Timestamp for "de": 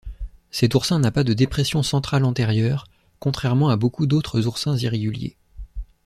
1.23-1.31